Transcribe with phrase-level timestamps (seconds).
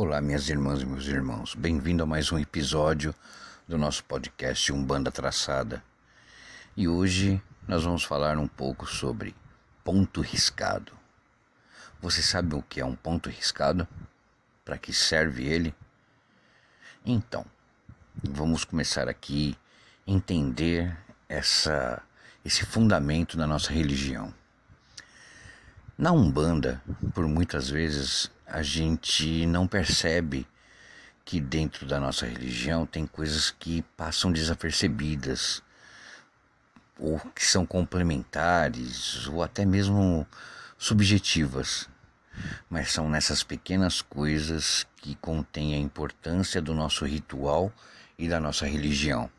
[0.00, 1.56] Olá, minhas irmãs e meus irmãos.
[1.56, 3.12] Bem-vindo a mais um episódio
[3.66, 5.82] do nosso podcast Umbanda Traçada.
[6.76, 9.34] E hoje nós vamos falar um pouco sobre
[9.82, 10.92] ponto riscado.
[12.00, 13.88] Você sabe o que é um ponto riscado?
[14.64, 15.74] Para que serve ele?
[17.04, 17.44] Então,
[18.22, 19.58] vamos começar aqui
[20.06, 20.96] entender
[21.28, 22.00] essa
[22.44, 24.32] esse fundamento da nossa religião.
[25.98, 26.80] Na Umbanda,
[27.12, 30.46] por muitas vezes a gente não percebe
[31.24, 35.62] que dentro da nossa religião tem coisas que passam desapercebidas,
[36.98, 40.26] ou que são complementares, ou até mesmo
[40.78, 41.88] subjetivas.
[42.70, 47.70] Mas são nessas pequenas coisas que contém a importância do nosso ritual
[48.18, 49.30] e da nossa religião.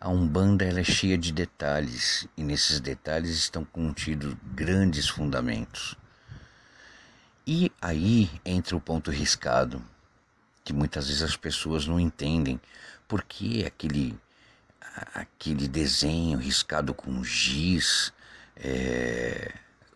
[0.00, 5.96] A Umbanda ela é cheia de detalhes e nesses detalhes estão contidos grandes fundamentos.
[7.50, 9.82] E aí entra o ponto riscado,
[10.62, 12.60] que muitas vezes as pessoas não entendem
[13.08, 14.20] por que aquele,
[15.14, 18.12] aquele desenho riscado com giz,
[18.54, 19.50] é,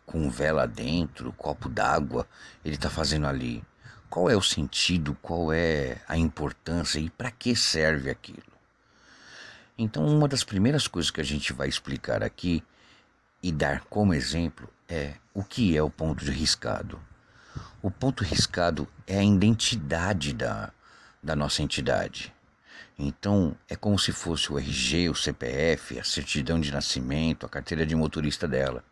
[0.07, 2.27] com vela dentro, copo d'água,
[2.65, 3.63] ele está fazendo ali.
[4.09, 8.51] Qual é o sentido, qual é a importância e para que serve aquilo?
[9.77, 12.65] Então, uma das primeiras coisas que a gente vai explicar aqui
[13.43, 16.99] e dar como exemplo é o que é o ponto de riscado.
[17.83, 20.73] O ponto riscado é a identidade da,
[21.23, 22.33] da nossa entidade.
[22.99, 27.85] Então, é como se fosse o RG, o CPF, a certidão de nascimento, a carteira
[27.85, 28.85] de motorista dela.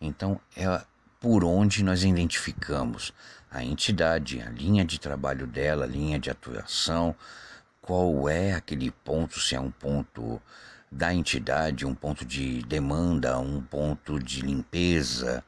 [0.00, 0.82] Então, é
[1.20, 3.12] por onde nós identificamos
[3.50, 7.14] a entidade, a linha de trabalho dela, a linha de atuação,
[7.80, 10.42] qual é aquele ponto, se é um ponto
[10.90, 15.42] da entidade, um ponto de demanda, um ponto de limpeza.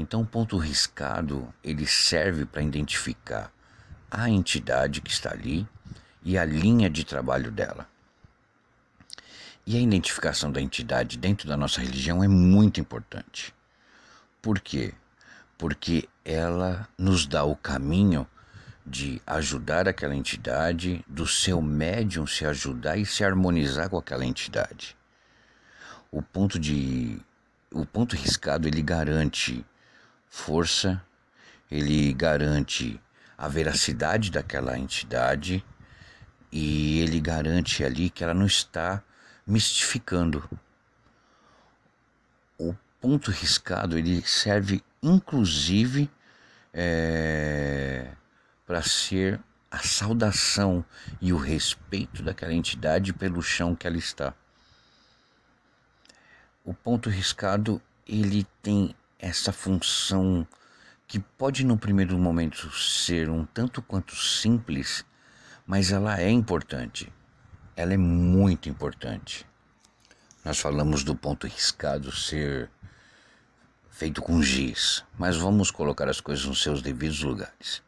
[0.00, 3.52] Então, o ponto riscado ele serve para identificar
[4.08, 5.66] a entidade que está ali
[6.22, 7.88] e a linha de trabalho dela.
[9.66, 13.52] E a identificação da entidade dentro da nossa religião é muito importante.
[14.40, 14.94] Por quê?
[15.58, 18.24] Porque ela nos dá o caminho
[18.86, 24.96] de ajudar aquela entidade, do seu médium se ajudar e se harmonizar com aquela entidade.
[26.10, 27.20] O ponto de
[27.70, 29.66] o ponto riscado ele garante
[30.28, 31.02] força,
[31.70, 33.00] ele garante
[33.36, 35.64] a veracidade daquela entidade
[36.50, 39.02] e ele garante ali que ela não está
[39.46, 40.48] mistificando.
[42.58, 46.10] O ponto riscado ele serve inclusive
[46.72, 48.10] é,
[48.66, 49.40] para ser
[49.70, 50.84] a saudação
[51.20, 54.34] e o respeito daquela entidade pelo chão que ela está.
[56.64, 60.46] O ponto riscado ele tem essa função
[61.06, 65.04] que pode no primeiro momento ser um tanto quanto simples,
[65.66, 67.12] mas ela é importante.
[67.74, 69.46] Ela é muito importante.
[70.44, 72.70] Nós falamos do ponto riscado ser
[73.90, 77.82] feito com giz, mas vamos colocar as coisas nos seus devidos lugares.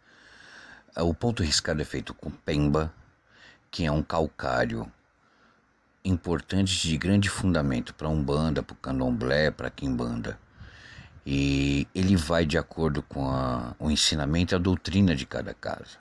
[0.97, 2.93] O ponto riscado é feito com pemba,
[3.71, 4.91] que é um calcário
[6.05, 10.39] importante de grande fundamento para umbanda, para o candomblé, para quimbanda.
[11.25, 15.99] E ele vai de acordo com a, o ensinamento e a doutrina de cada casa.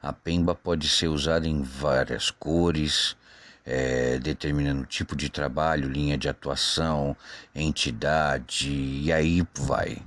[0.00, 3.16] A pemba pode ser usada em várias cores,
[3.64, 7.16] é, determinando tipo de trabalho, linha de atuação,
[7.54, 9.98] entidade, e aí vai.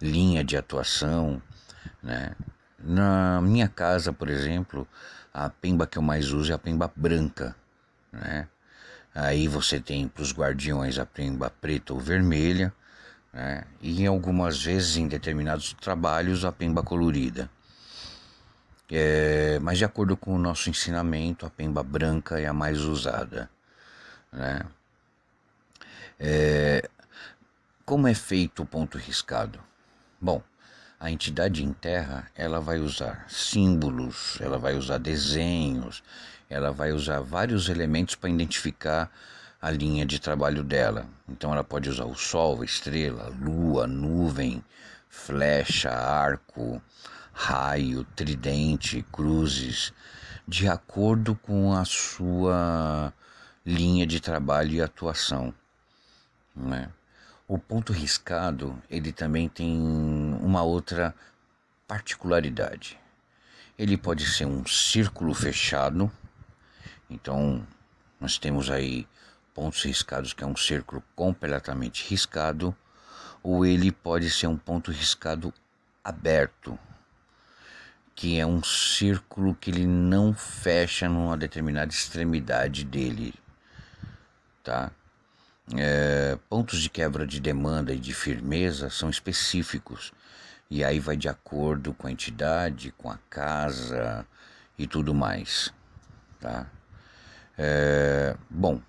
[0.00, 1.42] Linha de atuação,
[2.02, 2.36] né?
[2.78, 4.86] Na minha casa, por exemplo,
[5.34, 7.56] a pemba que eu mais uso é a pemba branca,
[8.12, 8.46] né?
[9.14, 12.72] Aí você tem para os guardiões a pemba preta ou vermelha,
[13.32, 13.64] né?
[13.80, 17.50] E algumas vezes, em determinados trabalhos, a pemba colorida.
[18.90, 23.50] É, mas de acordo com o nosso ensinamento, a pemba branca é a mais usada,
[24.32, 24.62] né?
[26.18, 26.88] É,
[27.84, 29.60] como é feito o ponto riscado?
[30.20, 30.42] Bom,
[30.98, 36.02] a entidade em terra ela vai usar símbolos, ela vai usar desenhos,
[36.50, 39.12] ela vai usar vários elementos para identificar
[39.60, 41.06] a linha de trabalho dela.
[41.28, 44.64] Então ela pode usar o sol, a estrela, a lua, a nuvem,
[45.08, 46.80] flecha, arco,
[47.32, 49.92] raio, tridente, cruzes,
[50.46, 53.12] de acordo com a sua
[53.64, 55.52] linha de trabalho e atuação.
[56.54, 56.88] Né?
[57.46, 59.78] O ponto riscado ele também tem
[60.40, 61.14] uma outra
[61.86, 62.98] particularidade.
[63.78, 66.10] Ele pode ser um círculo fechado,
[67.08, 67.66] então
[68.20, 69.06] nós temos aí
[69.58, 72.72] pontos riscados que é um círculo completamente riscado,
[73.42, 75.52] ou ele pode ser um ponto riscado
[76.04, 76.78] aberto,
[78.14, 83.34] que é um círculo que ele não fecha numa determinada extremidade dele,
[84.62, 84.92] tá?
[85.76, 90.12] É, pontos de quebra de demanda e de firmeza são específicos
[90.70, 94.24] e aí vai de acordo com a entidade, com a casa
[94.78, 95.74] e tudo mais,
[96.40, 96.64] tá?
[97.58, 98.80] É, bom,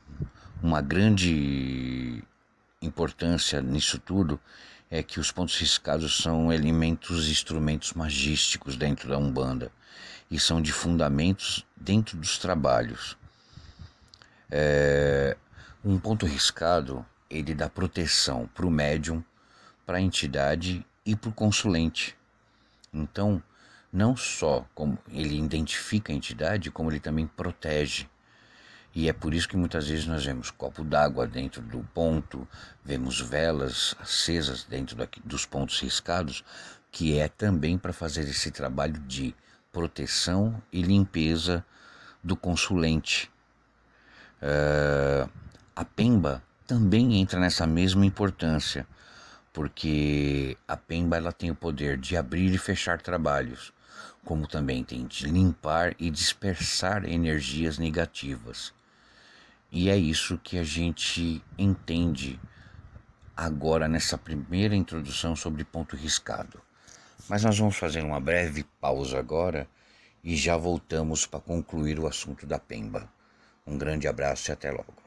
[0.62, 2.24] uma grande
[2.82, 4.40] importância nisso tudo
[4.90, 9.72] é que os pontos riscados são elementos instrumentos magísticos dentro da Umbanda
[10.30, 13.18] e são de fundamentos dentro dos trabalhos.
[14.52, 15.38] É,
[15.84, 19.24] um ponto riscado ele dá proteção para o médium,
[19.86, 22.18] para a entidade e para o consulente.
[22.92, 23.42] Então,
[23.94, 28.10] não só como ele identifica a entidade, como ele também protege.
[28.94, 32.48] E é por isso que muitas vezes nós vemos copo d'água dentro do ponto,
[32.84, 36.44] vemos velas acesas dentro dos pontos riscados,
[36.92, 39.36] que é também para fazer esse trabalho de
[39.72, 41.64] proteção e limpeza
[42.24, 43.32] do consulente.
[44.42, 45.30] Uh,
[45.76, 48.88] a pemba também entra nessa mesma importância,
[49.54, 53.72] porque a pemba ela tem o poder de abrir e fechar trabalhos,
[54.26, 58.74] como também tem de limpar e dispersar energias negativas.
[59.72, 62.40] E é isso que a gente entende
[63.38, 66.62] agora nessa primeira introdução sobre ponto riscado.
[67.30, 69.68] Mas nós vamos fazer uma breve pausa agora
[70.24, 73.08] e já voltamos para concluir o assunto da Pemba.
[73.66, 74.99] Um grande abraço e até logo.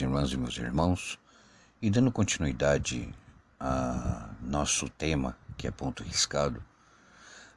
[0.00, 1.18] Irmãs e meus irmãos,
[1.80, 3.12] e dando continuidade
[3.58, 6.62] a nosso tema, que é ponto riscado,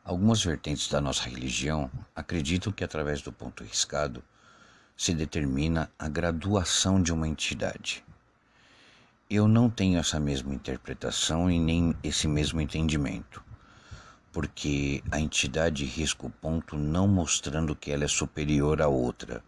[0.04, 4.24] algumas vertentes da nossa religião acreditam que através do ponto riscado
[4.96, 8.04] se determina a graduação de uma entidade.
[9.30, 13.44] Eu não tenho essa mesma interpretação e nem esse mesmo entendimento,
[14.32, 19.44] porque a entidade risca o ponto não mostrando que ela é superior à outra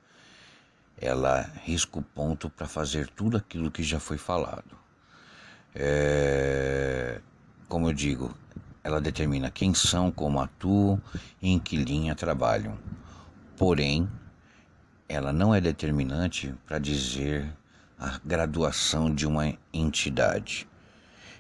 [0.99, 4.77] ela risca o ponto para fazer tudo aquilo que já foi falado.
[5.75, 7.21] É,
[7.67, 8.35] como eu digo,
[8.83, 11.01] ela determina quem são, como atuam
[11.41, 12.77] e em que linha trabalham.
[13.55, 14.09] Porém,
[15.07, 17.47] ela não é determinante para dizer
[17.99, 20.67] a graduação de uma entidade.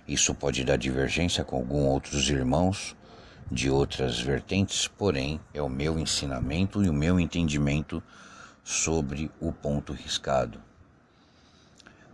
[0.07, 2.95] Isso pode dar divergência com alguns outros irmãos
[3.51, 8.03] de outras vertentes, porém é o meu ensinamento e o meu entendimento
[8.67, 10.61] sobre o ponto riscado.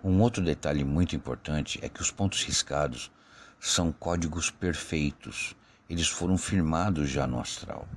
[0.03, 3.11] Um outro detalhe muito importante é que os pontos riscados
[3.59, 5.55] são códigos perfeitos,
[5.89, 7.87] eles foram firmados já no astral.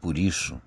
[0.00, 0.58] Por isso,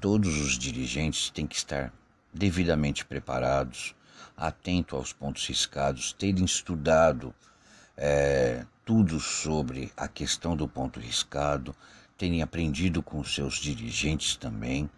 [0.00, 1.92] todos os dirigentes têm que estar
[2.32, 3.94] devidamente preparados,
[4.34, 7.34] atentos aos pontos riscados, terem estudado
[7.94, 11.76] é, tudo sobre a questão do ponto riscado,
[12.16, 14.88] terem aprendido com seus dirigentes também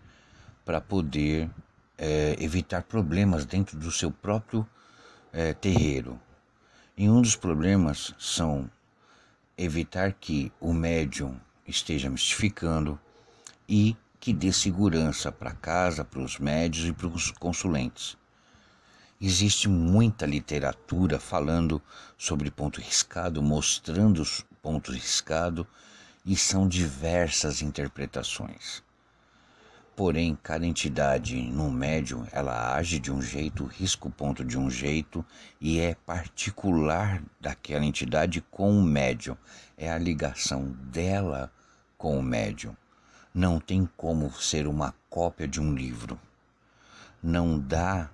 [0.65, 1.51] para poder
[1.99, 4.67] é, evitar problemas dentro do seu próprio
[5.33, 6.19] é, terreiro.
[6.97, 8.71] E um dos problemas são
[9.57, 12.99] evitar que o médium esteja mistificando
[13.69, 18.19] e que dê segurança para casa, para os médios e para os consulentes.
[19.21, 21.81] Existe muita literatura falando
[22.17, 25.67] sobre ponto riscado, mostrando os pontos riscados,
[26.25, 28.83] e são diversas interpretações.
[30.01, 34.71] Porém, cada entidade no médium, ela age de um jeito, risca o ponto de um
[34.71, 35.23] jeito
[35.61, 39.37] e é particular daquela entidade com o médium.
[39.77, 41.53] É a ligação dela
[41.99, 42.75] com o médium.
[43.35, 46.19] Não tem como ser uma cópia de um livro.
[47.23, 48.09] Não dá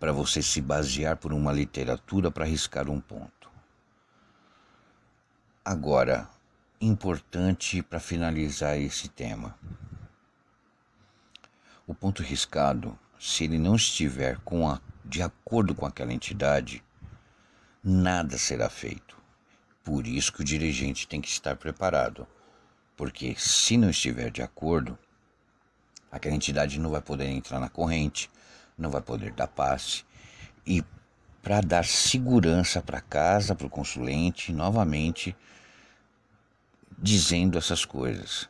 [0.00, 3.50] para você se basear por uma literatura para riscar um ponto.
[5.62, 6.26] Agora,
[6.80, 9.54] importante para finalizar esse tema.
[11.88, 16.84] O ponto riscado, se ele não estiver com a, de acordo com aquela entidade,
[17.82, 19.16] nada será feito.
[19.82, 22.26] Por isso que o dirigente tem que estar preparado,
[22.94, 24.98] porque se não estiver de acordo,
[26.12, 28.30] aquela entidade não vai poder entrar na corrente,
[28.76, 30.04] não vai poder dar passe
[30.66, 30.84] e
[31.42, 35.34] para dar segurança para casa, para o consulente, novamente
[36.98, 38.46] dizendo essas coisas.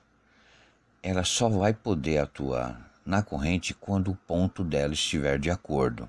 [1.01, 6.07] Ela só vai poder atuar na corrente quando o ponto dela estiver de acordo.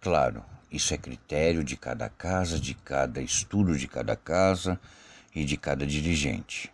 [0.00, 4.80] Claro, isso é critério de cada casa, de cada estudo de cada casa
[5.34, 6.72] e de cada dirigente.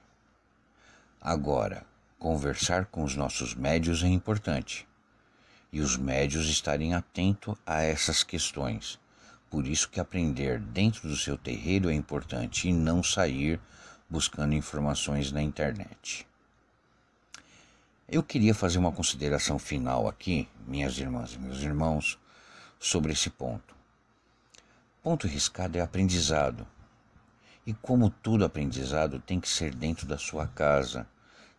[1.18, 1.86] Agora,
[2.18, 4.86] conversar com os nossos médios é importante
[5.72, 9.00] e os médios estarem atentos a essas questões.
[9.48, 13.58] Por isso que aprender dentro do seu terreiro é importante e não sair
[14.10, 16.28] buscando informações na internet.
[18.12, 22.18] Eu queria fazer uma consideração final aqui, minhas irmãs e meus irmãos,
[22.76, 23.72] sobre esse ponto.
[25.00, 26.66] Ponto riscado é aprendizado.
[27.64, 31.06] E como tudo aprendizado, tem que ser dentro da sua casa,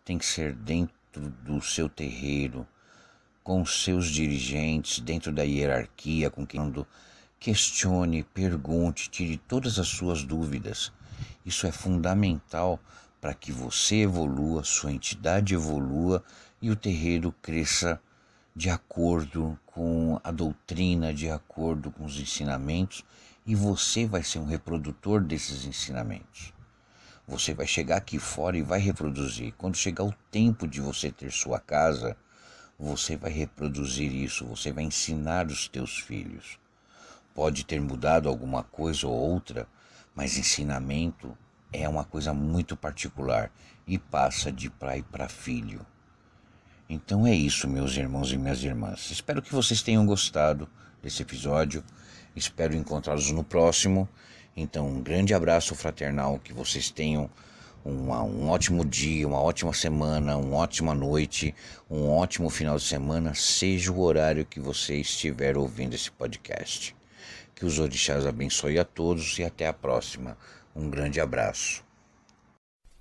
[0.04, 2.68] tem que ser dentro do seu terreiro,
[3.42, 6.60] com os seus dirigentes, dentro da hierarquia, com quem
[7.40, 10.92] questione, pergunte, tire todas as suas dúvidas.
[11.46, 12.78] Isso é fundamental
[13.22, 16.24] para que você evolua, sua entidade evolua
[16.60, 18.00] e o terreiro cresça
[18.54, 23.04] de acordo com a doutrina, de acordo com os ensinamentos,
[23.46, 26.52] e você vai ser um reprodutor desses ensinamentos.
[27.24, 29.54] Você vai chegar aqui fora e vai reproduzir.
[29.56, 32.16] Quando chegar o tempo de você ter sua casa,
[32.76, 36.58] você vai reproduzir isso, você vai ensinar os teus filhos.
[37.32, 39.68] Pode ter mudado alguma coisa ou outra,
[40.12, 41.38] mas ensinamento
[41.72, 43.50] é uma coisa muito particular
[43.86, 45.84] e passa de pai para filho.
[46.88, 49.10] Então é isso, meus irmãos e minhas irmãs.
[49.10, 50.68] Espero que vocês tenham gostado
[51.02, 51.82] desse episódio.
[52.36, 54.08] Espero encontrá-los no próximo.
[54.56, 56.38] Então, um grande abraço fraternal.
[56.38, 57.30] Que vocês tenham
[57.84, 61.54] uma, um ótimo dia, uma ótima semana, uma ótima noite,
[61.90, 66.94] um ótimo final de semana, seja o horário que você estiver ouvindo esse podcast.
[67.54, 70.36] Que os orixás abençoe a todos e até a próxima.
[70.74, 71.84] Um grande abraço.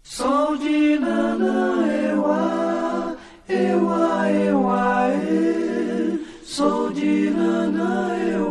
[0.04, 2.38] Sou de Nanaewa,
[3.48, 6.25] Ewa, Ewa, e.
[6.44, 8.50] Sou de Nanaewa,